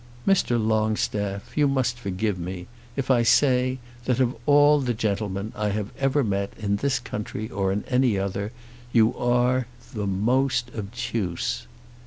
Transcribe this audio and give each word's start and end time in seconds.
"Mr. 0.27 0.59
Longstaff, 0.59 1.55
you 1.55 1.67
must 1.67 1.99
forgive 1.99 2.39
me 2.39 2.65
if 2.95 3.11
I 3.11 3.21
say 3.21 3.77
that 4.05 4.19
of 4.19 4.35
all 4.47 4.79
the 4.81 4.95
gentlemen 4.95 5.53
I 5.55 5.69
have 5.69 5.91
ever 5.95 6.23
met 6.23 6.53
in 6.57 6.77
this 6.77 6.97
country 6.97 7.51
or 7.51 7.71
in 7.71 7.83
any 7.85 8.17
other 8.17 8.51
you 8.91 9.15
are 9.15 9.67
the 9.93 10.07
most 10.07 10.71
obtuse." 10.75 11.67